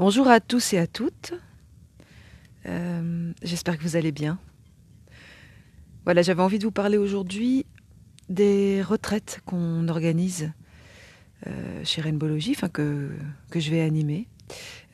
Bonjour 0.00 0.28
à 0.28 0.40
tous 0.40 0.72
et 0.72 0.78
à 0.78 0.86
toutes. 0.86 1.34
Euh, 2.64 3.34
J'espère 3.42 3.76
que 3.76 3.82
vous 3.82 3.96
allez 3.96 4.12
bien. 4.12 4.38
Voilà, 6.06 6.22
j'avais 6.22 6.40
envie 6.40 6.58
de 6.58 6.64
vous 6.64 6.70
parler 6.70 6.96
aujourd'hui 6.96 7.66
des 8.30 8.80
retraites 8.80 9.42
qu'on 9.44 9.88
organise 9.88 10.52
euh, 11.46 11.84
chez 11.84 12.00
Rainbowlogy, 12.00 12.52
enfin 12.56 12.70
que, 12.70 13.10
que 13.50 13.60
je 13.60 13.70
vais 13.70 13.82
animer. 13.82 14.26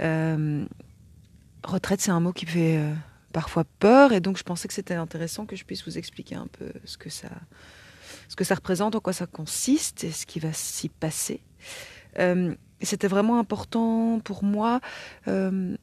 Euh, 0.01 0.67
retraite, 1.63 2.01
c'est 2.01 2.11
un 2.11 2.19
mot 2.19 2.33
qui 2.33 2.45
fait 2.45 2.83
parfois 3.33 3.63
peur, 3.79 4.13
et 4.13 4.19
donc 4.19 4.39
je 4.39 4.43
pensais 4.43 4.67
que 4.67 4.75
c'était 4.75 4.95
intéressant 4.95 5.47
que 5.47 5.55
je 5.55 5.65
puisse 5.65 5.85
vous 5.87 5.99
expliquer 5.99 6.35
un 6.35 6.49
peu 6.49 6.73
ce 6.85 6.99
que 6.99 7.11
ça, 7.11 7.31
représente, 8.57 8.97
en 8.97 9.01
quoi 9.01 9.13
ça 9.13 9.29
consiste 9.29 10.03
et 10.03 10.11
ce 10.11 10.27
qui 10.27 10.41
va 10.41 10.53
s'y 10.53 10.89
passer. 10.89 11.43
C'était 12.85 13.09
vraiment 13.09 13.39
important 13.39 14.21
pour 14.21 14.45
moi 14.45 14.81
euh, 15.29 15.77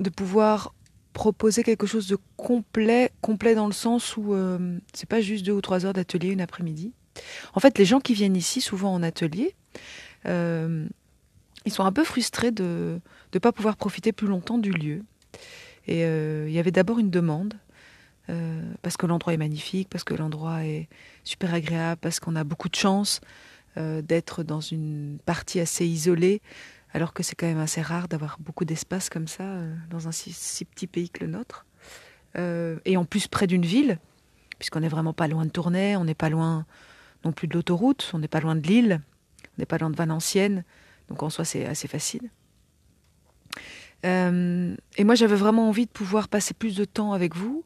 de 0.00 0.10
pouvoir 0.10 0.74
proposer 1.12 1.62
quelque 1.62 1.86
chose 1.86 2.06
de 2.08 2.16
complet, 2.36 3.10
complet 3.20 3.54
dans 3.54 3.66
le 3.66 3.72
sens 3.72 4.16
où 4.16 4.34
euh, 4.34 4.78
c'est 4.92 5.08
pas 5.08 5.20
juste 5.20 5.44
deux 5.44 5.52
ou 5.52 5.60
trois 5.60 5.84
heures 5.84 5.92
d'atelier 5.92 6.30
une 6.30 6.40
après-midi. 6.40 6.92
En 7.54 7.60
fait, 7.60 7.78
les 7.78 7.84
gens 7.84 8.00
qui 8.00 8.14
viennent 8.14 8.36
ici, 8.36 8.60
souvent 8.60 8.94
en 8.94 9.02
atelier, 9.02 9.54
euh, 10.26 10.86
ils 11.64 11.72
sont 11.72 11.84
un 11.84 11.92
peu 11.92 12.04
frustrés 12.04 12.50
de 12.50 13.00
ne 13.32 13.38
pas 13.38 13.52
pouvoir 13.52 13.76
profiter 13.76 14.12
plus 14.12 14.26
longtemps 14.26 14.58
du 14.58 14.72
lieu. 14.72 15.02
Et 15.86 16.04
euh, 16.04 16.46
il 16.48 16.54
y 16.54 16.58
avait 16.58 16.70
d'abord 16.70 16.98
une 16.98 17.10
demande, 17.10 17.54
parce 18.80 18.96
que 18.96 19.04
l'endroit 19.04 19.34
est 19.34 19.36
magnifique, 19.36 19.90
parce 19.90 20.04
que 20.04 20.14
l'endroit 20.14 20.64
est 20.64 20.88
super 21.22 21.52
agréable, 21.52 21.98
parce 22.00 22.18
qu'on 22.18 22.34
a 22.34 22.44
beaucoup 22.44 22.70
de 22.70 22.74
chance 22.74 23.20
euh, 23.78 24.02
d'être 24.02 24.42
dans 24.42 24.60
une 24.60 25.18
partie 25.24 25.58
assez 25.58 25.86
isolée, 25.86 26.42
alors 26.92 27.14
que 27.14 27.22
c'est 27.22 27.34
quand 27.34 27.46
même 27.46 27.58
assez 27.58 27.80
rare 27.80 28.06
d'avoir 28.06 28.36
beaucoup 28.38 28.66
d'espace 28.66 29.08
comme 29.08 29.26
ça 29.26 29.44
euh, 29.44 29.74
dans 29.88 30.08
un 30.08 30.12
si, 30.12 30.64
petit 30.66 30.86
pays 30.86 31.08
que 31.08 31.24
le 31.24 31.30
nôtre. 31.30 31.64
Euh, 32.36 32.78
et 32.84 32.98
en 32.98 33.06
plus 33.06 33.28
près 33.28 33.46
d'une 33.46 33.64
ville, 33.64 33.98
puisqu'on 34.58 34.80
n'est 34.80 34.90
vraiment 34.90 35.14
pas 35.14 35.26
loin 35.26 35.46
de 35.46 35.50
Tournai, 35.50 35.96
on 35.96 36.04
n'est 36.04 36.14
pas 36.14 36.28
loin 36.28 36.66
non 37.24 37.32
plus 37.32 37.48
de 37.48 37.54
l'autoroute, 37.54 38.10
on 38.12 38.18
n'est 38.18 38.28
pas 38.28 38.40
loin 38.40 38.56
de 38.56 38.60
Lille, 38.60 39.00
on 39.44 39.60
n'est 39.60 39.66
pas 39.66 39.78
loin 39.78 39.88
de 39.88 39.96
Valenciennes, 39.96 40.64
donc 41.08 41.22
en 41.22 41.30
soi 41.30 41.46
c'est 41.46 41.64
assez 41.64 41.88
facile. 41.88 42.28
Et 44.04 45.04
moi 45.04 45.14
j'avais 45.14 45.36
vraiment 45.36 45.68
envie 45.68 45.86
de 45.86 45.90
pouvoir 45.90 46.28
passer 46.28 46.52
plus 46.52 46.76
de 46.76 46.84
temps 46.84 47.12
avec 47.14 47.36
vous, 47.36 47.64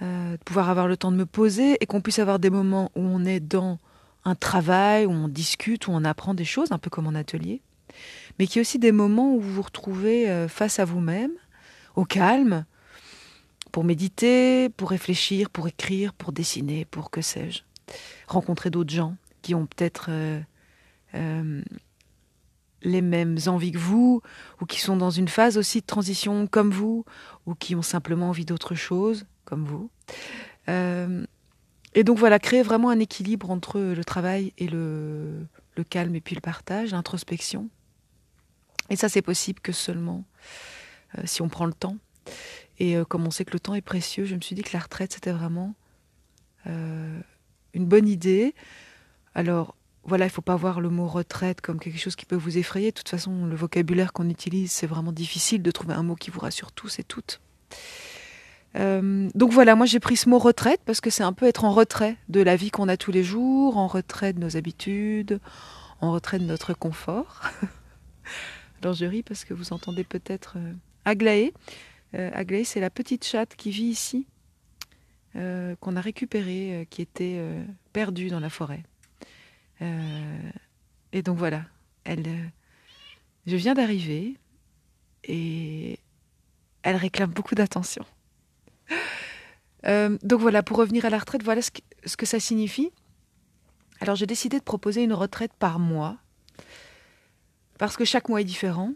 de 0.00 0.36
pouvoir 0.46 0.68
avoir 0.70 0.88
le 0.88 0.96
temps 0.96 1.12
de 1.12 1.16
me 1.16 1.26
poser 1.26 1.76
et 1.80 1.86
qu'on 1.86 2.00
puisse 2.00 2.18
avoir 2.18 2.40
des 2.40 2.50
moments 2.50 2.90
où 2.96 3.02
on 3.02 3.24
est 3.24 3.38
dans 3.38 3.78
un 4.24 4.34
travail, 4.34 5.06
où 5.06 5.10
on 5.10 5.28
discute, 5.28 5.88
où 5.88 5.92
on 5.92 6.04
apprend 6.04 6.34
des 6.34 6.44
choses, 6.44 6.72
un 6.72 6.78
peu 6.78 6.90
comme 6.90 7.06
en 7.06 7.14
atelier, 7.14 7.60
mais 8.38 8.46
qu'il 8.46 8.56
y 8.56 8.58
a 8.60 8.62
aussi 8.62 8.78
des 8.78 8.92
moments 8.92 9.34
où 9.34 9.40
vous 9.40 9.54
vous 9.54 9.62
retrouvez 9.62 10.30
euh, 10.30 10.48
face 10.48 10.78
à 10.78 10.84
vous-même, 10.84 11.32
au 11.96 12.04
calme, 12.04 12.64
pour 13.70 13.84
méditer, 13.84 14.68
pour 14.68 14.90
réfléchir, 14.90 15.50
pour 15.50 15.66
écrire, 15.66 16.12
pour 16.12 16.32
dessiner, 16.32 16.84
pour 16.84 17.10
que 17.10 17.22
sais-je. 17.22 17.62
Rencontrer 18.26 18.70
d'autres 18.70 18.92
gens 18.92 19.16
qui 19.40 19.54
ont 19.54 19.66
peut-être 19.66 20.06
euh, 20.10 20.40
euh, 21.14 21.62
les 22.82 23.02
mêmes 23.02 23.38
envies 23.46 23.72
que 23.72 23.78
vous, 23.78 24.22
ou 24.60 24.66
qui 24.66 24.80
sont 24.80 24.96
dans 24.96 25.10
une 25.10 25.28
phase 25.28 25.58
aussi 25.58 25.80
de 25.80 25.86
transition 25.86 26.46
comme 26.46 26.70
vous, 26.70 27.04
ou 27.46 27.54
qui 27.54 27.74
ont 27.74 27.82
simplement 27.82 28.28
envie 28.28 28.44
d'autre 28.44 28.74
chose 28.74 29.26
comme 29.44 29.64
vous. 29.64 29.90
Et 31.94 32.04
donc 32.04 32.18
voilà, 32.18 32.38
créer 32.38 32.62
vraiment 32.62 32.90
un 32.90 32.98
équilibre 32.98 33.50
entre 33.50 33.80
le 33.80 34.04
travail 34.04 34.52
et 34.58 34.66
le, 34.66 35.46
calme, 35.90 36.14
et 36.14 36.20
puis 36.20 36.34
le 36.34 36.40
partage, 36.40 36.92
l'introspection. 36.92 37.68
Et 38.88 38.96
ça, 38.96 39.08
c'est 39.08 39.22
possible 39.22 39.60
que 39.60 39.72
seulement 39.72 40.24
euh, 41.18 41.22
si 41.24 41.42
on 41.42 41.48
prend 41.48 41.66
le 41.66 41.74
temps. 41.74 41.96
Et 42.78 42.96
euh, 42.96 43.04
comme 43.04 43.26
on 43.26 43.30
sait 43.30 43.44
que 43.44 43.52
le 43.52 43.60
temps 43.60 43.74
est 43.74 43.82
précieux, 43.82 44.24
je 44.24 44.34
me 44.34 44.40
suis 44.40 44.54
dit 44.54 44.62
que 44.62 44.72
la 44.72 44.80
retraite, 44.80 45.12
c'était 45.12 45.32
vraiment 45.32 45.74
euh, 46.66 47.20
une 47.74 47.86
bonne 47.86 48.08
idée. 48.08 48.54
Alors, 49.34 49.76
voilà, 50.04 50.24
il 50.24 50.28
ne 50.28 50.32
faut 50.32 50.42
pas 50.42 50.56
voir 50.56 50.80
le 50.80 50.88
mot 50.88 51.06
retraite 51.06 51.60
comme 51.60 51.78
quelque 51.78 51.98
chose 51.98 52.16
qui 52.16 52.24
peut 52.24 52.36
vous 52.36 52.56
effrayer. 52.58 52.90
De 52.90 52.96
toute 52.96 53.08
façon, 53.08 53.44
le 53.44 53.54
vocabulaire 53.54 54.12
qu'on 54.12 54.28
utilise, 54.28 54.72
c'est 54.72 54.86
vraiment 54.86 55.12
difficile 55.12 55.62
de 55.62 55.70
trouver 55.70 55.94
un 55.94 56.02
mot 56.02 56.16
qui 56.16 56.30
vous 56.30 56.40
rassure 56.40 56.72
tous 56.72 56.98
et 56.98 57.04
toutes. 57.04 57.40
Euh, 58.76 59.28
donc 59.34 59.52
voilà, 59.52 59.74
moi 59.74 59.86
j'ai 59.86 60.00
pris 60.00 60.16
ce 60.16 60.28
mot 60.28 60.38
retraite 60.38 60.80
parce 60.84 61.00
que 61.00 61.10
c'est 61.10 61.22
un 61.22 61.32
peu 61.32 61.46
être 61.46 61.64
en 61.64 61.72
retrait 61.72 62.16
de 62.28 62.40
la 62.40 62.56
vie 62.56 62.70
qu'on 62.70 62.88
a 62.88 62.96
tous 62.96 63.12
les 63.12 63.22
jours, 63.22 63.76
en 63.76 63.86
retrait 63.86 64.32
de 64.32 64.40
nos 64.40 64.56
habitudes, 64.56 65.40
en 66.00 66.12
retrait 66.12 66.38
de 66.38 66.44
notre 66.44 66.72
confort. 66.72 67.42
Alors 68.82 68.94
je 68.94 69.04
ris 69.04 69.22
parce 69.22 69.44
que 69.44 69.54
vous 69.54 69.72
entendez 69.72 70.04
peut-être 70.04 70.54
euh, 70.56 70.72
Aglaé. 71.04 71.52
Euh, 72.14 72.30
Aglaé, 72.32 72.64
c'est 72.64 72.80
la 72.80 72.90
petite 72.90 73.24
chatte 73.24 73.56
qui 73.56 73.70
vit 73.70 73.84
ici, 73.84 74.26
qu'on 75.34 75.96
a 75.96 76.00
récupérée, 76.00 76.86
qui 76.90 77.00
était 77.00 77.40
perdue 77.94 78.28
dans 78.28 78.38
la 78.38 78.50
forêt. 78.50 78.82
Et 79.80 81.22
donc 81.22 81.38
voilà, 81.38 81.64
elle, 82.04 82.52
je 83.46 83.56
viens 83.56 83.72
d'arriver 83.72 84.36
et 85.24 85.98
elle 86.82 86.96
réclame 86.96 87.30
beaucoup 87.30 87.54
d'attention. 87.54 88.04
Euh, 89.86 90.16
donc 90.22 90.40
voilà, 90.40 90.62
pour 90.62 90.76
revenir 90.76 91.04
à 91.04 91.10
la 91.10 91.18
retraite, 91.18 91.42
voilà 91.42 91.60
ce 91.62 92.16
que, 92.16 92.26
ça 92.26 92.40
signifie. 92.40 92.90
Alors 94.00 94.16
j'ai 94.16 94.26
décidé 94.26 94.58
de 94.58 94.64
proposer 94.64 95.02
une 95.02 95.12
retraite 95.12 95.52
par 95.58 95.78
mois, 95.78 96.18
parce 97.78 97.96
que 97.96 98.04
chaque 98.04 98.28
mois 98.28 98.40
est 98.40 98.44
différent, 98.44 98.92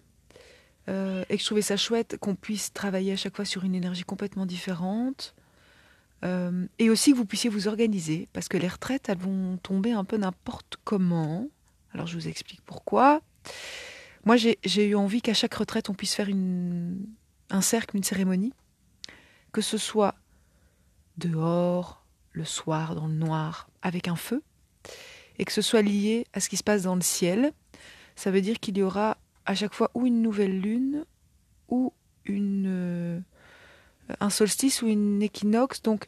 euh, 0.88 1.24
et 1.28 1.36
que 1.36 1.40
je 1.40 1.46
trouvais 1.46 1.62
ça 1.62 1.76
chouette 1.76 2.16
qu'on 2.18 2.34
puisse 2.34 2.72
travailler 2.72 3.12
à 3.12 3.16
chaque 3.16 3.36
fois 3.36 3.44
sur 3.44 3.64
une 3.64 3.74
énergie 3.74 4.04
complètement 4.04 4.46
différente, 4.46 5.34
euh, 6.24 6.66
et 6.78 6.90
aussi 6.90 7.12
que 7.12 7.16
vous 7.16 7.26
puissiez 7.26 7.50
vous 7.50 7.68
organiser, 7.68 8.28
parce 8.32 8.48
que 8.48 8.56
les 8.56 8.68
retraites, 8.68 9.08
elles 9.08 9.18
vont 9.18 9.58
tomber 9.58 9.92
un 9.92 10.04
peu 10.04 10.16
n'importe 10.16 10.76
comment. 10.84 11.48
Alors 11.92 12.06
je 12.06 12.14
vous 12.14 12.28
explique 12.28 12.62
pourquoi. 12.64 13.22
Moi, 14.24 14.36
j'ai 14.36 14.86
eu 14.88 14.96
envie 14.96 15.22
qu'à 15.22 15.34
chaque 15.34 15.54
retraite, 15.54 15.88
on 15.88 15.94
puisse 15.94 16.14
faire 16.14 16.28
un 16.28 17.60
cercle, 17.60 17.96
une 17.96 18.02
cérémonie, 18.02 18.52
que 19.52 19.60
ce 19.60 19.78
soit 19.78 20.16
dehors, 21.18 22.04
le 22.32 22.44
soir, 22.44 22.94
dans 22.94 23.06
le 23.06 23.14
noir, 23.14 23.68
avec 23.82 24.08
un 24.08 24.16
feu, 24.16 24.42
et 25.38 25.44
que 25.44 25.52
ce 25.52 25.62
soit 25.62 25.82
lié 25.82 26.26
à 26.32 26.40
ce 26.40 26.48
qui 26.48 26.56
se 26.56 26.64
passe 26.64 26.82
dans 26.82 26.94
le 26.94 27.02
ciel. 27.02 27.52
Ça 28.14 28.30
veut 28.30 28.40
dire 28.40 28.60
qu'il 28.60 28.78
y 28.78 28.82
aura 28.82 29.18
à 29.44 29.54
chaque 29.54 29.74
fois 29.74 29.90
ou 29.94 30.06
une 30.06 30.22
nouvelle 30.22 30.60
lune, 30.60 31.04
ou 31.68 31.92
une, 32.24 32.66
euh, 32.66 33.20
un 34.20 34.30
solstice 34.30 34.82
ou 34.82 34.88
une 34.88 35.22
équinoxe, 35.22 35.82
donc 35.82 36.06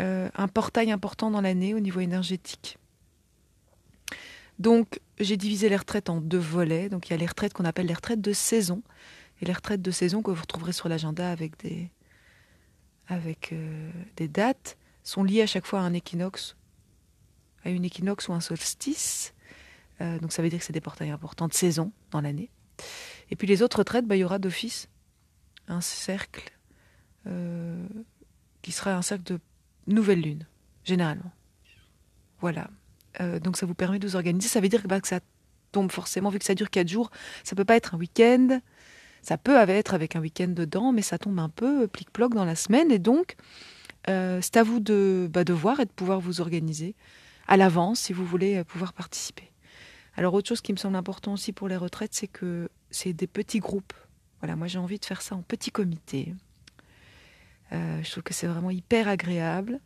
euh, 0.00 0.28
un 0.34 0.48
portail 0.48 0.90
important 0.90 1.30
dans 1.30 1.40
l'année 1.40 1.74
au 1.74 1.80
niveau 1.80 2.00
énergétique. 2.00 2.78
Donc 4.58 5.00
j'ai 5.18 5.36
divisé 5.36 5.68
les 5.68 5.76
retraites 5.76 6.10
en 6.10 6.20
deux 6.20 6.38
volets. 6.38 6.88
Donc 6.88 7.08
il 7.08 7.10
y 7.10 7.14
a 7.14 7.16
les 7.16 7.26
retraites 7.26 7.52
qu'on 7.52 7.64
appelle 7.64 7.86
les 7.86 7.94
retraites 7.94 8.20
de 8.20 8.32
saison, 8.32 8.82
et 9.40 9.46
les 9.46 9.52
retraites 9.52 9.82
de 9.82 9.90
saison 9.90 10.22
que 10.22 10.30
vous 10.30 10.40
retrouverez 10.40 10.72
sur 10.72 10.88
l'agenda 10.88 11.30
avec 11.30 11.58
des, 11.62 11.90
avec 13.08 13.52
euh, 13.52 13.90
des 14.16 14.28
dates 14.28 14.76
sont 15.02 15.24
liées 15.24 15.42
à 15.42 15.46
chaque 15.46 15.66
fois 15.66 15.80
à 15.80 15.82
un 15.82 15.92
équinoxe, 15.92 16.56
à 17.64 17.70
une 17.70 17.84
équinoxe 17.84 18.28
ou 18.28 18.32
un 18.32 18.40
solstice. 18.40 19.34
Euh, 20.00 20.18
donc 20.18 20.32
ça 20.32 20.42
veut 20.42 20.48
dire 20.48 20.58
que 20.58 20.64
c'est 20.64 20.72
des 20.72 20.80
portails 20.80 21.10
importants 21.10 21.48
de 21.48 21.54
saison 21.54 21.92
dans 22.10 22.20
l'année. 22.20 22.50
Et 23.30 23.36
puis 23.36 23.46
les 23.46 23.62
autres 23.62 23.78
retraites, 23.78 24.06
bah, 24.06 24.16
il 24.16 24.20
y 24.20 24.24
aura 24.24 24.38
d'office 24.38 24.88
un 25.68 25.80
cercle 25.80 26.52
euh, 27.26 27.86
qui 28.62 28.72
sera 28.72 28.94
un 28.94 29.02
cercle 29.02 29.24
de 29.24 29.40
nouvelle 29.86 30.20
lune, 30.20 30.46
généralement. 30.84 31.32
Voilà. 32.40 32.68
Donc 33.42 33.56
ça 33.56 33.64
vous 33.64 33.74
permet 33.74 34.00
de 34.00 34.08
vous 34.08 34.16
organiser. 34.16 34.48
Ça 34.48 34.60
veut 34.60 34.68
dire 34.68 34.82
que, 34.82 34.88
bah, 34.88 35.00
que 35.00 35.06
ça 35.06 35.20
tombe 35.70 35.92
forcément, 35.92 36.30
vu 36.30 36.40
que 36.40 36.44
ça 36.44 36.54
dure 36.54 36.68
quatre 36.68 36.88
jours, 36.88 37.10
ça 37.44 37.54
peut 37.54 37.64
pas 37.64 37.76
être 37.76 37.94
un 37.94 37.98
week-end. 37.98 38.60
Ça 39.24 39.38
peut 39.38 39.56
être 39.56 39.94
avec 39.94 40.16
un 40.16 40.20
week-end 40.20 40.48
dedans, 40.48 40.92
mais 40.92 41.02
ça 41.02 41.16
tombe 41.18 41.38
un 41.38 41.48
peu 41.48 41.88
plic-ploc 41.88 42.34
dans 42.34 42.44
la 42.44 42.54
semaine. 42.54 42.90
Et 42.92 42.98
donc, 42.98 43.36
euh, 44.08 44.38
c'est 44.42 44.58
à 44.58 44.62
vous 44.62 44.80
de, 44.80 45.28
bah, 45.32 45.44
de 45.44 45.54
voir 45.54 45.80
et 45.80 45.86
de 45.86 45.90
pouvoir 45.90 46.20
vous 46.20 46.42
organiser 46.42 46.94
à 47.48 47.56
l'avance 47.56 48.00
si 48.00 48.12
vous 48.12 48.26
voulez 48.26 48.56
euh, 48.56 48.64
pouvoir 48.64 48.92
participer. 48.92 49.50
Alors, 50.16 50.34
autre 50.34 50.48
chose 50.48 50.60
qui 50.60 50.72
me 50.72 50.76
semble 50.76 50.96
important 50.96 51.32
aussi 51.32 51.52
pour 51.52 51.68
les 51.68 51.76
retraites, 51.76 52.12
c'est 52.12 52.28
que 52.28 52.68
c'est 52.90 53.14
des 53.14 53.26
petits 53.26 53.60
groupes. 53.60 53.94
Voilà, 54.40 54.56
moi 54.56 54.66
j'ai 54.66 54.78
envie 54.78 54.98
de 54.98 55.04
faire 55.06 55.22
ça 55.22 55.34
en 55.34 55.42
petit 55.42 55.70
comité. 55.70 56.34
Euh, 57.72 58.02
je 58.02 58.10
trouve 58.10 58.22
que 58.22 58.34
c'est 58.34 58.46
vraiment 58.46 58.70
hyper 58.70 59.08
agréable. 59.08 59.80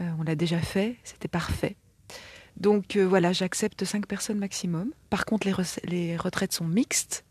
Euh, 0.00 0.10
on 0.18 0.24
l'a 0.24 0.34
déjà 0.34 0.58
fait, 0.58 0.96
c'était 1.04 1.28
parfait. 1.28 1.76
Donc 2.56 2.96
euh, 2.96 3.06
voilà, 3.06 3.32
j'accepte 3.32 3.84
5 3.84 4.06
personnes 4.06 4.38
maximum. 4.38 4.90
Par 5.08 5.24
contre, 5.24 5.46
les 5.84 6.16
retraites 6.16 6.52
sont 6.52 6.66
mixtes. 6.66 7.23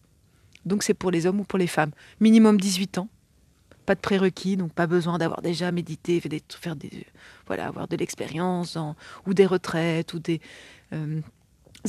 Donc 0.66 0.84
c'est 0.84 0.94
pour 0.94 1.12
les 1.12 1.26
hommes 1.26 1.42
ou 1.42 1.44
pour 1.44 1.60
les 1.60 1.68
femmes. 1.68 1.92
Minimum 2.20 2.60
18 2.60 2.98
ans. 3.00 3.10
Pas 3.86 3.96
de 3.96 4.00
prérequis, 4.00 4.56
donc 4.56 4.72
pas 4.72 4.88
besoin 4.88 5.18
d'avoir 5.18 5.42
déjà 5.42 5.72
médité, 5.74 6.22
fait 6.22 6.30
des, 6.30 6.42
faire 6.50 6.78
des, 6.78 7.06
voilà, 7.48 7.68
avoir 7.68 7.90
de 7.90 7.98
l'expérience 7.98 8.78
ou 9.28 9.34
des 9.34 9.46
retraites 9.46 10.14
ou 10.14 10.20
des, 10.20 10.40
euh, 10.94 11.20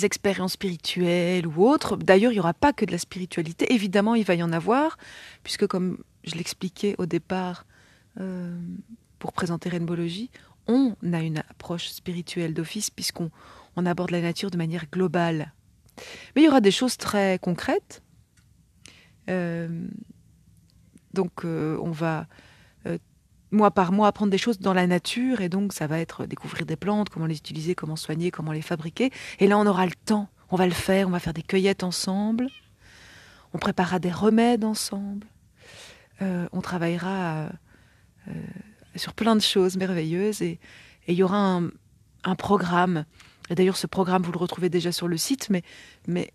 expériences 0.02 0.54
spirituelles 0.54 1.46
ou 1.46 1.64
autres. 1.68 1.96
D'ailleurs, 1.96 2.32
il 2.32 2.34
n'y 2.34 2.40
aura 2.40 2.54
pas 2.54 2.72
que 2.72 2.84
de 2.84 2.90
la 2.90 2.98
spiritualité. 2.98 3.72
Évidemment, 3.72 4.16
il 4.16 4.24
va 4.24 4.34
y 4.34 4.42
en 4.42 4.52
avoir, 4.52 4.98
puisque 5.44 5.68
comme 5.68 5.98
je 6.24 6.34
l'expliquais 6.34 6.96
au 6.98 7.06
départ 7.06 7.64
euh, 8.20 8.58
pour 9.20 9.32
présenter 9.32 9.68
Rainbowlogie, 9.68 10.30
on 10.66 10.96
a 11.12 11.20
une 11.20 11.38
approche 11.38 11.88
spirituelle 11.88 12.54
d'office 12.54 12.90
puisqu'on 12.90 13.30
on 13.76 13.86
aborde 13.86 14.10
la 14.10 14.20
nature 14.20 14.50
de 14.50 14.56
manière 14.56 14.86
globale. 14.90 15.52
Mais 16.34 16.42
il 16.42 16.44
y 16.46 16.48
aura 16.48 16.60
des 16.60 16.70
choses 16.70 16.96
très 16.96 17.38
concrètes. 17.40 18.02
Euh, 19.28 19.86
donc 21.12 21.44
euh, 21.44 21.78
on 21.80 21.90
va 21.90 22.26
mois 23.54 23.70
par 23.70 23.92
mois 23.92 24.08
apprendre 24.08 24.30
des 24.30 24.38
choses 24.38 24.58
dans 24.58 24.74
la 24.74 24.86
nature 24.86 25.40
et 25.40 25.48
donc 25.48 25.72
ça 25.72 25.86
va 25.86 25.98
être 25.98 26.26
découvrir 26.26 26.66
des 26.66 26.76
plantes, 26.76 27.08
comment 27.08 27.26
les 27.26 27.36
utiliser, 27.36 27.74
comment 27.74 27.96
soigner, 27.96 28.30
comment 28.30 28.52
les 28.52 28.62
fabriquer. 28.62 29.10
Et 29.38 29.46
là 29.46 29.58
on 29.58 29.66
aura 29.66 29.86
le 29.86 29.92
temps, 30.04 30.28
on 30.50 30.56
va 30.56 30.66
le 30.66 30.72
faire, 30.72 31.08
on 31.08 31.10
va 31.10 31.20
faire 31.20 31.32
des 31.32 31.42
cueillettes 31.42 31.84
ensemble, 31.84 32.48
on 33.54 33.58
préparera 33.58 33.98
des 33.98 34.10
remèdes 34.10 34.64
ensemble, 34.64 35.26
euh, 36.20 36.46
on 36.52 36.60
travaillera 36.60 37.48
euh, 38.28 38.32
sur 38.96 39.14
plein 39.14 39.36
de 39.36 39.40
choses 39.42 39.76
merveilleuses 39.76 40.42
et 40.42 40.58
il 41.08 41.14
y 41.14 41.22
aura 41.22 41.60
un, 42.24 42.34
programme. 42.36 43.04
Et 43.50 43.54
d'ailleurs 43.54 43.76
ce 43.76 43.86
programme 43.86 44.22
vous 44.22 44.32
le 44.32 44.38
retrouvez 44.38 44.68
déjà 44.68 44.92
sur 44.92 45.08
le 45.08 45.16
site, 45.16 45.50
mais 46.08 46.32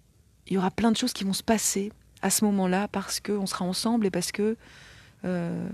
il 0.47 0.53
y 0.53 0.57
aura 0.57 0.71
plein 0.71 0.91
de 0.91 0.97
choses 0.97 1.13
qui 1.13 1.23
vont 1.23 1.33
se 1.33 1.43
passer 1.43 1.91
à 2.21 2.29
ce 2.29 2.45
moment-là 2.45 2.87
parce 2.87 3.19
qu'on 3.19 3.45
sera 3.45 3.65
ensemble 3.65 4.05
et 4.05 4.11
parce 4.11 4.31
que 4.31 4.57
euh, 5.25 5.69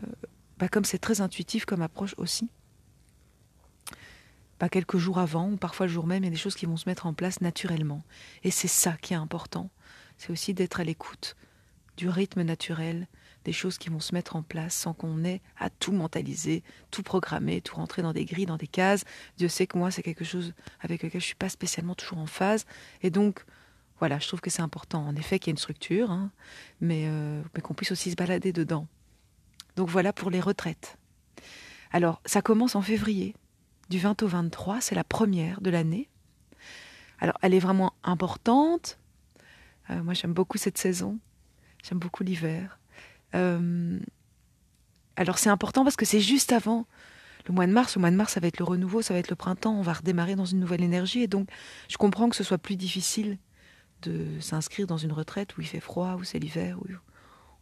bah, 0.58 0.68
comme 0.68 0.86
c'est 0.86 1.00
très 1.00 1.22
intuitif 1.22 1.66
comme 1.66 1.82
approche 1.82 2.16
aussi, 2.18 2.50
pas 4.58 4.70
quelques 4.70 4.98
jours 4.98 5.20
avant 5.20 5.52
ou 5.52 5.58
parfois 5.58 5.86
le 5.86 5.92
jour 5.92 6.08
même, 6.08 6.24
il 6.24 6.28
y 6.28 6.30
a 6.30 6.32
des 6.32 6.38
choses 6.38 6.56
qui 6.56 6.66
vont 6.66 6.78
se 6.78 6.88
mettre 6.88 7.08
en 7.08 7.14
place 7.14 7.42
naturellement. 7.42 8.04
Et 8.44 8.52
c'est 8.52 8.70
ça 8.70 8.94
qui 9.02 9.14
est 9.14 9.18
important. 9.18 9.70
C'est 10.18 10.32
aussi 10.32 10.54
d'être 10.54 10.80
à 10.80 10.84
l'écoute 10.84 11.36
du 11.98 12.10
rythme 12.10 12.42
naturel, 12.42 13.08
des 13.44 13.54
choses 13.54 13.78
qui 13.78 13.90
vont 13.90 14.00
se 14.00 14.14
mettre 14.14 14.36
en 14.36 14.42
place 14.42 14.74
sans 14.74 14.94
qu'on 14.94 15.24
ait 15.24 15.42
à 15.58 15.70
tout 15.70 15.92
mentaliser, 15.92 16.64
tout 16.92 17.04
programmer, 17.04 17.62
tout 17.62 17.76
rentrer 17.76 18.02
dans 18.02 18.14
des 18.14 18.26
grilles, 18.26 18.48
dans 18.48 18.58
des 18.58 18.68
cases. 18.68 19.04
Dieu 19.38 19.48
sait 19.48 19.68
que 19.68 19.78
moi, 19.78 19.92
c'est 19.92 20.04
quelque 20.04 20.26
chose 20.26 20.54
avec 20.82 21.04
lequel 21.04 21.22
je 21.22 21.26
suis 21.26 21.36
pas 21.36 21.50
spécialement 21.50 21.96
toujours 21.96 22.20
en 22.20 22.26
phase. 22.26 22.66
Et 23.02 23.10
donc, 23.10 23.46
voilà, 24.00 24.20
je 24.20 24.28
trouve 24.28 24.42
que 24.42 24.50
c'est 24.50 24.62
important. 24.62 25.06
En 25.06 25.16
effet, 25.16 25.40
qu'il 25.40 25.48
y 25.48 25.52
ait 25.52 25.54
une 25.54 25.58
structure, 25.58 26.12
hein, 26.12 26.32
mais, 26.82 27.06
euh, 27.08 27.42
mais 27.54 27.62
qu'on 27.62 27.74
puisse 27.74 27.92
aussi 27.92 28.12
se 28.12 28.16
balader 28.16 28.52
dedans. 28.52 28.88
Donc 29.76 29.90
voilà 29.90 30.14
pour 30.14 30.30
les 30.30 30.42
retraites. 30.42 30.98
Alors, 31.92 32.22
ça 32.26 32.42
commence 32.42 32.76
en 32.76 32.82
février, 32.82 33.36
du 33.90 34.00
20 34.00 34.24
au 34.24 34.28
23, 34.28 34.82
c'est 34.82 34.96
la 34.96 35.04
première 35.04 35.62
de 35.62 35.70
l'année. 35.70 36.10
Alors, 37.20 37.38
elle 37.42 37.54
est 37.54 37.60
vraiment 37.60 37.94
importante. 38.04 39.00
Euh, 39.90 40.04
moi, 40.04 40.14
j'aime 40.14 40.34
beaucoup 40.34 40.58
cette 40.58 40.78
saison. 40.78 41.20
J'aime 41.84 42.00
beaucoup 42.00 42.24
l'hiver. 42.24 42.80
Euh, 43.36 44.00
alors, 45.16 45.38
c'est 45.38 45.50
important 45.50 45.84
parce 45.84 45.96
que 45.96 46.06
c'est 46.06 46.20
juste 46.20 46.52
avant 46.52 46.86
le 47.48 47.54
mois 47.54 47.68
de 47.68 47.72
mars. 47.72 47.96
Le 47.96 48.02
mois 48.02 48.12
de 48.12 48.16
mars, 48.16 48.34
ça 48.34 48.40
va 48.40 48.48
être 48.48 48.60
le 48.60 48.66
renouveau, 48.66 49.02
ça 49.02 49.14
va 49.14 49.20
être 49.20 49.30
le 49.30 49.36
printemps. 49.36 49.78
On 49.78 49.82
va 49.82 49.94
redémarrer 49.94 50.36
dans 50.36 50.46
une 50.46 50.60
nouvelle 50.60 50.84
énergie. 50.84 51.22
Et 51.22 51.28
donc, 51.28 51.48
je 51.88 51.98
comprends 51.98 52.28
que 52.28 52.36
ce 52.36 52.44
soit 52.44 52.58
plus 52.58 52.76
difficile 52.76 53.38
de 54.10 54.40
s'inscrire 54.40 54.88
dans 54.88 54.98
une 54.98 55.12
retraite 55.12 55.58
où 55.58 55.62
il 55.62 55.68
fait 55.68 55.80
froid, 55.80 56.16
où 56.20 56.24
c'est 56.24 56.40
l'hiver, 56.40 56.78
où 56.80 56.86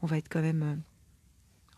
on 0.02 0.08
va 0.08 0.18
être 0.18 0.30
quand 0.30 0.42
même 0.42 0.64
euh, 0.64 0.76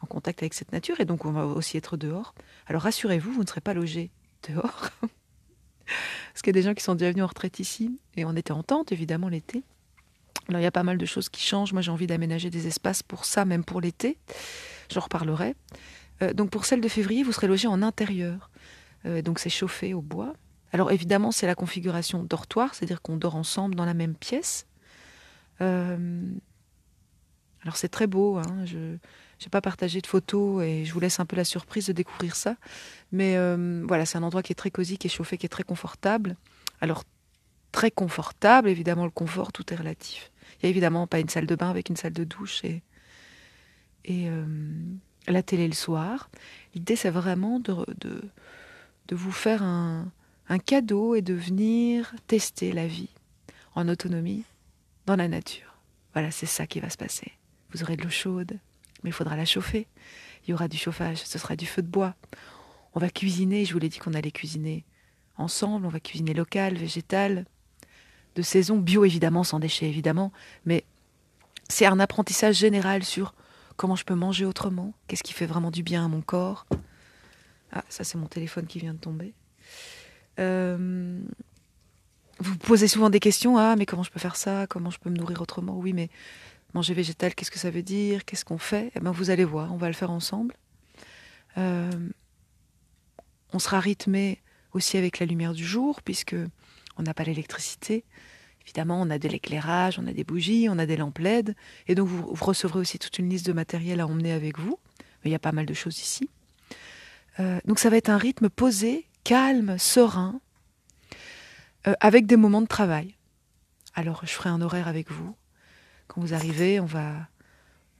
en 0.01 0.07
contact 0.07 0.41
avec 0.41 0.53
cette 0.53 0.71
nature 0.71 0.99
et 0.99 1.05
donc 1.05 1.25
on 1.25 1.31
va 1.31 1.45
aussi 1.45 1.77
être 1.77 1.97
dehors. 1.97 2.33
Alors 2.67 2.81
rassurez-vous, 2.81 3.31
vous 3.31 3.43
ne 3.43 3.47
serez 3.47 3.61
pas 3.61 3.73
logé 3.73 4.11
dehors. 4.49 4.89
Parce 5.85 6.41
qu'il 6.41 6.47
y 6.47 6.57
a 6.57 6.61
des 6.61 6.63
gens 6.63 6.73
qui 6.73 6.83
sont 6.83 6.95
déjà 6.95 7.11
venus 7.11 7.23
en 7.23 7.27
retraite 7.27 7.59
ici 7.59 7.99
et 8.15 8.25
on 8.25 8.35
était 8.35 8.51
en 8.51 8.63
tente 8.63 8.91
évidemment 8.91 9.29
l'été. 9.29 9.63
Alors 10.49 10.59
il 10.59 10.63
y 10.63 10.67
a 10.67 10.71
pas 10.71 10.83
mal 10.83 10.97
de 10.97 11.05
choses 11.05 11.29
qui 11.29 11.41
changent. 11.41 11.73
Moi 11.73 11.81
j'ai 11.81 11.91
envie 11.91 12.07
d'aménager 12.07 12.49
des 12.49 12.67
espaces 12.67 13.03
pour 13.03 13.25
ça, 13.25 13.45
même 13.45 13.63
pour 13.63 13.81
l'été. 13.81 14.17
J'en 14.91 15.01
reparlerai. 15.01 15.55
Euh, 16.21 16.33
donc 16.33 16.49
pour 16.49 16.65
celle 16.65 16.81
de 16.81 16.87
février, 16.87 17.23
vous 17.23 17.31
serez 17.31 17.47
logé 17.47 17.67
en 17.67 17.81
intérieur. 17.81 18.49
Euh, 19.05 19.21
donc 19.21 19.39
c'est 19.39 19.49
chauffé 19.49 19.93
au 19.93 20.01
bois. 20.01 20.33
Alors 20.71 20.91
évidemment 20.91 21.31
c'est 21.31 21.47
la 21.47 21.55
configuration 21.55 22.23
dortoir, 22.23 22.75
c'est-à-dire 22.75 23.01
qu'on 23.01 23.17
dort 23.17 23.35
ensemble 23.35 23.75
dans 23.75 23.85
la 23.85 23.93
même 23.93 24.15
pièce. 24.15 24.67
Euh, 25.61 26.23
alors 27.61 27.77
c'est 27.77 27.89
très 27.89 28.07
beau. 28.07 28.37
Hein, 28.37 28.65
je 28.65 28.97
j'ai 29.39 29.49
pas 29.49 29.61
partagé 29.61 30.01
de 30.01 30.07
photos 30.07 30.63
et 30.63 30.85
je 30.85 30.93
vous 30.93 30.99
laisse 30.99 31.19
un 31.19 31.25
peu 31.25 31.35
la 31.35 31.43
surprise 31.43 31.87
de 31.87 31.93
découvrir 31.93 32.35
ça. 32.35 32.55
Mais 33.11 33.35
euh, 33.35 33.83
voilà, 33.87 34.05
c'est 34.05 34.17
un 34.17 34.23
endroit 34.23 34.43
qui 34.43 34.51
est 34.51 34.55
très 34.55 34.71
cosy, 34.71 34.97
qui 34.97 35.07
est 35.07 35.09
chauffé, 35.09 35.37
qui 35.37 35.45
est 35.45 35.49
très 35.49 35.63
confortable. 35.63 36.37
Alors, 36.81 37.03
très 37.71 37.91
confortable, 37.91 38.69
évidemment, 38.69 39.03
le 39.03 39.11
confort, 39.11 39.51
tout 39.51 39.73
est 39.73 39.75
relatif. 39.75 40.31
Il 40.53 40.65
n'y 40.65 40.67
a 40.67 40.69
évidemment 40.69 41.07
pas 41.07 41.19
une 41.19 41.29
salle 41.29 41.45
de 41.45 41.55
bain 41.55 41.69
avec 41.69 41.89
une 41.89 41.97
salle 41.97 42.13
de 42.13 42.23
douche 42.23 42.63
et, 42.63 42.81
euh, 44.09 44.45
la 45.27 45.43
télé 45.43 45.67
le 45.67 45.73
soir. 45.73 46.29
L'idée, 46.73 46.95
c'est 46.95 47.09
vraiment 47.09 47.59
de, 47.59 48.21
vous 49.11 49.31
faire 49.31 49.63
un, 49.63 50.11
un 50.47 50.59
cadeau 50.59 51.15
et 51.15 51.21
de 51.21 51.33
venir 51.33 52.13
tester 52.27 52.71
la 52.71 52.87
vie 52.87 53.09
en 53.73 53.87
autonomie 53.87 54.43
dans 55.05 55.15
la 55.15 55.27
nature. 55.27 55.75
Voilà, 56.13 56.31
c'est 56.31 56.45
ça 56.45 56.67
qui 56.67 56.79
va 56.79 56.89
se 56.89 56.97
passer. 56.97 57.31
Vous 57.71 57.83
aurez 57.83 57.97
de 57.97 58.03
l'eau 58.03 58.09
chaude, 58.09 58.59
mais 59.03 59.09
il 59.09 59.13
faudra 59.13 59.35
la 59.35 59.45
chauffer. 59.45 59.87
Il 60.43 60.51
y 60.51 60.53
aura 60.53 60.67
du 60.67 60.77
chauffage, 60.77 61.17
ce 61.17 61.37
sera 61.37 61.55
du 61.55 61.65
feu 61.65 61.81
de 61.81 61.87
bois. 61.87 62.15
On 62.93 62.99
va 62.99 63.09
cuisiner, 63.09 63.65
je 63.65 63.73
vous 63.73 63.79
l'ai 63.79 63.89
dit 63.89 63.99
qu'on 63.99 64.13
allait 64.13 64.31
cuisiner 64.31 64.85
ensemble, 65.37 65.85
on 65.85 65.89
va 65.89 65.99
cuisiner 65.99 66.33
local, 66.33 66.75
végétal, 66.75 67.45
de 68.35 68.41
saison, 68.41 68.77
bio 68.77 69.03
évidemment, 69.05 69.43
sans 69.43 69.59
déchets 69.59 69.87
évidemment, 69.87 70.31
mais 70.65 70.85
c'est 71.69 71.85
un 71.85 71.99
apprentissage 71.99 72.55
général 72.55 73.03
sur 73.03 73.33
comment 73.75 73.95
je 73.95 74.05
peux 74.05 74.15
manger 74.15 74.45
autrement, 74.45 74.93
qu'est-ce 75.07 75.23
qui 75.23 75.33
fait 75.33 75.45
vraiment 75.45 75.71
du 75.71 75.83
bien 75.83 76.05
à 76.05 76.07
mon 76.07 76.21
corps. 76.21 76.65
Ah, 77.71 77.83
ça 77.89 78.03
c'est 78.03 78.17
mon 78.17 78.27
téléphone 78.27 78.67
qui 78.67 78.79
vient 78.79 78.93
de 78.93 78.99
tomber. 78.99 79.33
Euh, 80.39 81.19
vous 82.39 82.57
posez 82.57 82.87
souvent 82.87 83.09
des 83.09 83.19
questions, 83.19 83.57
ah 83.57 83.75
mais 83.77 83.85
comment 83.85 84.03
je 84.03 84.11
peux 84.11 84.19
faire 84.19 84.35
ça, 84.35 84.67
comment 84.67 84.89
je 84.89 84.99
peux 84.99 85.09
me 85.09 85.17
nourrir 85.17 85.41
autrement? 85.41 85.77
Oui, 85.77 85.93
mais 85.93 86.09
Manger 86.75 86.93
végétal, 86.93 87.33
qu'est-ce 87.33 87.51
que 87.51 87.57
ça 87.57 87.71
veut 87.71 87.83
dire? 87.83 88.25
Qu'est-ce 88.25 88.43
qu'on 88.43 88.57
fait? 88.57 88.91
Eh 88.95 88.99
ben, 88.99 89.11
vous 89.11 89.29
allez 89.29 89.45
voir, 89.45 89.73
on 89.73 89.77
va 89.77 89.87
le 89.87 89.93
faire 89.93 90.11
ensemble. 90.11 90.53
Euh, 91.57 92.09
on 93.53 93.59
sera 93.59 93.79
rythmé 93.79 94.41
aussi 94.73 94.97
avec 94.97 95.19
la 95.19 95.25
lumière 95.25 95.53
du 95.53 95.63
jour, 95.63 96.01
puisque 96.01 96.35
on 96.97 97.03
n'a 97.03 97.13
pas 97.13 97.23
l'électricité. 97.23 98.03
Évidemment, 98.65 98.99
on 99.01 99.09
a 99.09 99.17
de 99.17 99.29
l'éclairage, 99.29 99.99
on 99.99 100.05
a 100.05 100.11
des 100.11 100.25
bougies, 100.25 100.67
on 100.69 100.77
a 100.77 100.85
des 100.85 100.97
lampes 100.97 101.19
LED, 101.19 101.55
et 101.87 101.95
donc 101.95 102.09
vous, 102.09 102.35
recevrez 102.43 102.79
aussi 102.79 102.99
toute 102.99 103.19
une 103.19 103.29
liste 103.29 103.45
de 103.45 103.53
matériel 103.53 104.01
à 104.01 104.07
emmener 104.07 104.33
avec 104.33 104.59
vous. 104.59 104.77
il 105.23 105.31
y 105.31 105.35
a 105.35 105.39
pas 105.39 105.53
mal 105.53 105.65
de 105.65 105.73
choses 105.73 106.01
ici. 106.01 106.29
Euh, 107.39 107.61
donc 107.63 107.79
ça 107.79 107.89
va 107.89 107.95
être 107.95 108.09
un 108.09 108.17
rythme 108.17 108.49
posé, 108.49 109.05
calme, 109.25 109.77
serein, 109.77 110.39
euh, 111.87 111.93
avec 111.99 112.27
des 112.27 112.37
moments 112.37 112.61
de 112.61 112.67
travail. 112.67 113.15
Alors 113.93 114.21
je 114.23 114.31
ferai 114.31 114.49
un 114.49 114.61
horaire 114.61 114.87
avec 114.87 115.11
vous 115.11 115.35
quand 116.07 116.21
vous 116.21 116.33
arrivez, 116.33 116.79
on 116.79 116.85
va, 116.85 117.27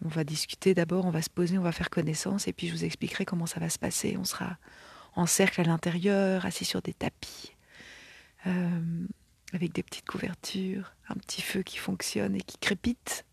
on 0.03 0.07
va 0.07 0.23
discuter 0.23 0.73
d'abord, 0.73 1.05
on 1.05 1.11
va 1.11 1.21
se 1.21 1.29
poser, 1.29 1.57
on 1.57 1.63
va 1.63 1.71
faire 1.71 1.89
connaissance, 1.89 2.47
et 2.47 2.53
puis 2.53 2.67
je 2.67 2.73
vous 2.73 2.85
expliquerai 2.85 3.25
comment 3.25 3.47
ça 3.47 3.59
va 3.59 3.69
se 3.69 3.79
passer. 3.79 4.15
On 4.17 4.23
sera 4.23 4.57
en 5.15 5.25
cercle 5.25 5.61
à 5.61 5.63
l'intérieur, 5.63 6.45
assis 6.45 6.65
sur 6.65 6.81
des 6.81 6.93
tapis, 6.93 7.55
euh, 8.45 9.07
avec 9.53 9.73
des 9.73 9.83
petites 9.83 10.07
couvertures, 10.07 10.93
un 11.09 11.15
petit 11.15 11.41
feu 11.41 11.63
qui 11.63 11.77
fonctionne 11.77 12.35
et 12.35 12.41
qui 12.41 12.57
crépite. 12.57 13.25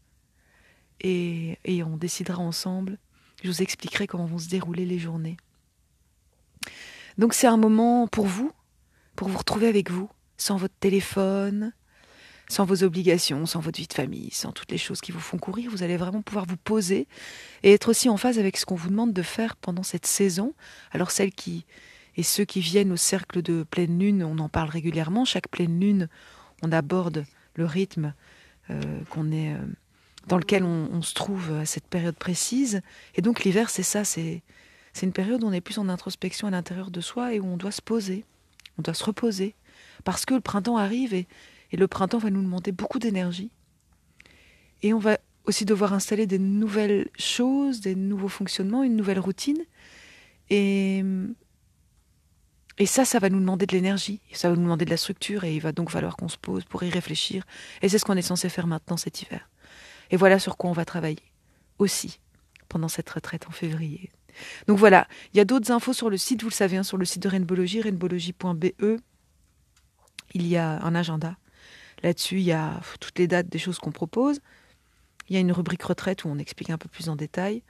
Et, 1.01 1.59
et 1.65 1.83
on 1.83 1.97
décidera 1.97 2.39
ensemble. 2.39 2.99
Je 3.43 3.49
vous 3.49 3.61
expliquerai 3.61 4.07
comment 4.07 4.27
vont 4.27 4.39
se 4.39 4.49
dérouler 4.49 4.87
les 4.87 4.99
journées. 4.99 5.37
Donc 7.19 7.35
c'est 7.35 7.47
un 7.47 7.57
moment 7.57 8.07
pour 8.07 8.27
vous, 8.27 8.53
pour 9.17 9.29
vous 9.29 9.39
retrouver 9.39 9.69
avec 9.69 9.91
vous, 9.91 10.09
sans 10.37 10.57
votre 10.57 10.75
téléphone, 10.81 11.73
sans 12.49 12.65
vos 12.65 12.83
obligations, 12.83 13.47
sans 13.47 13.61
votre 13.61 13.79
vie 13.79 13.87
de 13.87 13.93
famille, 13.93 14.31
sans 14.31 14.53
toutes 14.53 14.71
les 14.71 14.79
choses 14.79 15.01
qui 15.01 15.13
vous 15.13 15.21
font 15.21 15.39
courir, 15.39 15.71
vous 15.71 15.83
allez 15.83 15.97
vraiment 15.97 16.23
pouvoir 16.23 16.47
vous 16.47 16.57
poser 16.57 17.07
et 17.63 17.73
être 17.73 17.89
aussi 17.89 18.09
en 18.09 18.17
phase 18.17 18.39
avec 18.39 18.57
ce 18.57 18.67
qu'on 18.67 18.75
vous 18.75 18.91
demande 18.91 19.13
de 19.13 19.23
faire 19.23 19.57
pendant 19.57 19.83
cette 19.83 20.07
saison. 20.07 20.55
Alors 20.93 21.11
celles 21.11 21.33
qui 21.33 21.65
et 22.17 22.23
ceux 22.23 22.45
qui 22.45 22.61
viennent 22.61 22.93
au 22.93 22.97
cercle 22.97 23.43
de 23.43 23.63
pleine 23.63 23.99
lune, 23.99 24.23
on 24.23 24.39
en 24.39 24.49
parle 24.49 24.69
régulièrement. 24.69 25.25
Chaque 25.25 25.49
pleine 25.49 25.81
lune, 25.81 26.09
on 26.63 26.71
aborde 26.71 27.25
le 27.55 27.65
rythme 27.65 28.15
euh, 28.71 29.01
qu'on 29.09 29.33
est, 29.33 29.55
euh, 29.55 29.59
dans 30.27 30.37
lequel 30.37 30.65
on, 30.65 31.03
se 31.03 31.15
trouve 31.15 31.53
à 31.55 31.65
cette 31.65 31.87
période 31.87 32.17
précise. 32.17 32.83
Et 33.15 33.23
donc 33.23 33.45
l'hiver, 33.45 33.71
c'est 33.71 33.83
ça, 33.83 34.05
c'est 34.93 35.07
une 35.07 35.13
période 35.13 35.43
où 35.43 35.47
on 35.47 35.53
est 35.53 35.61
plus 35.61 35.79
en 35.79 35.89
introspection 35.89 36.49
à 36.49 36.51
l'intérieur 36.51 36.91
de 36.91 37.01
soi 37.01 37.35
et 37.35 37.41
où 37.41 37.47
on 37.47 37.57
doit 37.57 37.73
se 37.73 37.83
poser, 37.83 38.25
on 38.79 38.83
doit 38.83 38.95
se 38.95 39.05
reposer, 39.05 39.55
parce 40.05 40.27
que 40.27 40.35
le 40.35 40.41
printemps 40.41 40.77
arrive 40.77 41.15
et, 41.15 41.27
le 41.73 41.89
printemps 41.89 42.19
va 42.19 42.29
nous 42.29 42.43
demander 42.43 42.71
beaucoup 42.71 42.99
d'énergie. 42.99 43.51
Et 44.83 44.93
on 44.93 44.99
va 44.99 45.19
aussi 45.47 45.65
devoir 45.65 45.95
installer 45.95 46.27
des 46.27 46.39
nouvelles 46.39 47.09
choses, 47.19 47.81
des 47.81 47.95
nouveaux 47.95 48.29
fonctionnements, 48.29 48.83
une 48.83 48.95
nouvelle 48.95 49.21
routine. 49.21 49.65
Et, 50.51 51.03
Et 52.79 52.87
ça, 52.87 53.05
ça 53.05 53.19
va 53.19 53.31
nous 53.31 53.41
demander 53.41 53.67
de 53.67 53.73
l'énergie, 53.73 54.21
ça 54.33 54.51
va 54.51 54.57
nous 54.57 54.63
demander 54.63 54.85
de 54.85 54.91
la 54.91 54.97
structure, 54.97 55.45
et 55.45 55.55
il 55.55 55.61
va 55.61 55.73
donc 55.73 55.91
falloir 55.91 56.17
qu'on 56.17 56.29
se 56.29 56.37
pose 56.37 56.65
pour 56.65 56.83
y 56.83 56.91
réfléchir. 56.91 57.45
Et 57.81 57.89
c'est 57.89 57.99
ce 57.99 58.05
qu'on 58.05 58.17
est 58.17 58.23
censé 58.23 58.49
faire 58.49 58.67
maintenant 58.67 58.97
cet 58.97 59.23
hiver. 59.23 59.49
Et 60.11 60.17
voilà 60.17 60.39
sur 60.39 60.57
quoi 60.57 60.69
on 60.69 60.75
va 60.75 60.85
travailler 60.85 61.23
aussi 61.79 62.21
pendant 62.69 62.89
cette 62.89 63.09
retraite 63.09 63.47
en 63.49 63.51
février. 63.51 64.11
Donc 64.67 64.79
voilà, 64.79 65.07
il 65.33 65.39
y 65.39 65.41
a 65.41 65.45
d'autres 65.45 65.71
infos 65.71 65.93
sur 65.93 66.11
le 66.11 66.17
site, 66.17 66.43
vous 66.43 66.49
le 66.49 66.55
savez, 66.55 66.77
hein, 66.77 66.83
sur 66.83 66.97
le 66.97 67.05
site 67.05 67.23
de 67.23 67.29
Rainbowlogie, 67.29 67.81
rainbowlogie.be. 67.81 69.01
Il 70.35 70.47
y 70.47 70.57
a 70.57 70.83
un 70.83 70.95
agenda. 70.95 71.37
Là-dessus, 72.03 72.37
il 72.37 72.45
y 72.45 72.53
a 72.53 72.81
toutes 73.01 73.19
les 73.19 73.27
dates 73.27 73.49
des 73.49 73.59
choses 73.59 73.79
qu'on 73.79 73.93
propose. 73.93 74.41
Il 75.29 75.35
y 75.35 75.37
a 75.37 75.41
une 75.41 75.53
rubrique 75.53 75.83
retraite 75.83 76.25
où 76.25 76.29
on 76.29 76.39
explique 76.39 76.71
un 76.71 76.79
peu 76.79 76.89
plus 76.89 77.09
en 77.09 77.17
détail. 77.17 77.63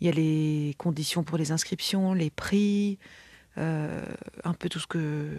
Il 0.00 0.06
y 0.06 0.10
a 0.10 0.12
les 0.12 0.74
conditions 0.76 1.24
pour 1.24 1.38
les 1.38 1.52
inscriptions, 1.52 2.12
les 2.12 2.30
prix, 2.30 2.98
euh, 3.56 4.04
un 4.42 4.52
peu 4.52 4.68
tout 4.68 4.80
ce 4.80 4.86
que 4.86 5.38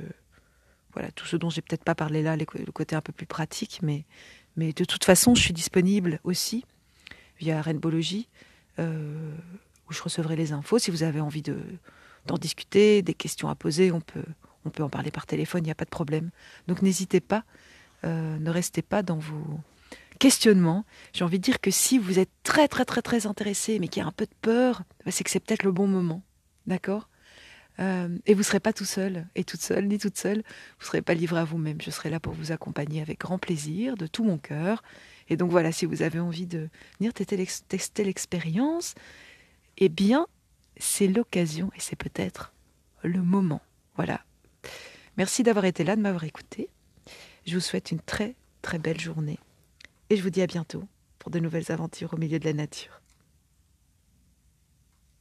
voilà 0.93 1.11
tout 1.11 1.25
ce 1.25 1.35
dont 1.35 1.49
j'ai 1.49 1.61
peut-être 1.61 1.83
pas 1.83 1.93
parlé 1.93 2.23
là, 2.23 2.37
le 2.37 2.45
côté 2.45 2.95
un 2.95 3.01
peu 3.01 3.11
plus 3.11 3.25
pratique, 3.25 3.81
mais 3.83 4.05
de 4.57 4.85
toute 4.85 5.03
façon, 5.03 5.35
je 5.35 5.41
suis 5.41 5.53
disponible 5.53 6.19
aussi 6.23 6.63
via 7.39 7.61
Rainbowlogie, 7.61 8.29
euh, 8.79 9.35
où 9.89 9.93
je 9.93 10.01
recevrai 10.01 10.35
les 10.35 10.51
infos. 10.51 10.79
Si 10.79 10.91
vous 10.91 11.03
avez 11.03 11.19
envie 11.19 11.41
de 11.41 11.57
d'en 12.25 12.37
discuter, 12.39 13.03
des 13.03 13.13
questions 13.13 13.49
à 13.49 13.55
poser, 13.55 13.91
on 13.91 14.01
peut 14.01 14.23
on 14.65 14.71
peut 14.71 14.83
en 14.83 14.89
parler 14.89 15.11
par 15.11 15.27
téléphone, 15.27 15.61
il 15.61 15.65
n'y 15.65 15.71
a 15.71 15.75
pas 15.75 15.85
de 15.85 15.91
problème. 15.91 16.31
Donc 16.67 16.81
n'hésitez 16.81 17.19
pas, 17.19 17.43
euh, 18.03 18.37
ne 18.39 18.49
restez 18.49 18.81
pas 18.81 19.03
dans 19.03 19.17
vos 19.17 19.59
questionnements. 20.19 20.85
J'ai 21.13 21.23
envie 21.23 21.39
de 21.39 21.43
dire 21.43 21.61
que 21.61 21.71
si 21.71 21.99
vous 21.99 22.19
êtes 22.19 22.31
très 22.43 22.67
très 22.67 22.85
très 22.85 23.01
très 23.01 23.27
intéressé, 23.27 23.79
mais 23.79 23.87
qu'il 23.87 24.01
y 24.01 24.03
a 24.03 24.07
un 24.07 24.11
peu 24.11 24.25
de 24.25 24.35
peur, 24.41 24.83
bah, 25.05 25.11
c'est 25.11 25.23
que 25.23 25.29
c'est 25.29 25.39
peut-être 25.39 25.63
le 25.63 25.71
bon 25.71 25.87
moment, 25.87 26.23
d'accord? 26.65 27.09
Euh, 27.79 28.17
et 28.25 28.33
vous 28.33 28.39
ne 28.39 28.45
serez 28.45 28.61
pas 28.61 28.73
tout 28.73 28.85
seul, 28.85 29.27
et 29.35 29.43
toute 29.43 29.61
seule, 29.61 29.85
ni 29.87 29.97
toute 29.97 30.17
seule. 30.17 30.37
Vous 30.37 30.83
ne 30.83 30.85
serez 30.85 31.01
pas 31.01 31.13
livré 31.13 31.39
à 31.39 31.43
vous-même. 31.43 31.81
Je 31.81 31.91
serai 31.91 32.09
là 32.09 32.19
pour 32.19 32.33
vous 32.33 32.51
accompagner 32.51 33.01
avec 33.01 33.19
grand 33.19 33.37
plaisir, 33.37 33.97
de 33.97 34.07
tout 34.07 34.23
mon 34.23 34.37
cœur. 34.37 34.81
Et 35.27 35.37
donc 35.37 35.51
voilà, 35.51 35.71
si 35.71 35.85
vous 35.85 36.01
avez 36.01 36.19
envie 36.19 36.47
de 36.47 36.69
venir 36.99 37.13
tester 37.13 38.03
l'expérience, 38.03 38.95
eh 39.77 39.89
bien, 39.89 40.27
c'est 40.77 41.07
l'occasion 41.07 41.71
et 41.75 41.79
c'est 41.79 41.95
peut-être 41.95 42.53
le 43.03 43.21
moment. 43.21 43.61
Voilà. 43.95 44.21
Merci 45.17 45.43
d'avoir 45.43 45.65
été 45.65 45.83
là, 45.83 45.95
de 45.95 46.01
m'avoir 46.01 46.23
écouté. 46.23 46.69
Je 47.45 47.55
vous 47.55 47.61
souhaite 47.61 47.91
une 47.91 47.99
très 47.99 48.35
très 48.61 48.79
belle 48.79 48.99
journée. 48.99 49.39
Et 50.09 50.17
je 50.17 50.23
vous 50.23 50.29
dis 50.29 50.41
à 50.41 50.47
bientôt 50.47 50.83
pour 51.19 51.31
de 51.31 51.39
nouvelles 51.39 51.71
aventures 51.71 52.13
au 52.13 52.17
milieu 52.17 52.39
de 52.39 52.45
la 52.45 52.53
nature. 52.53 53.01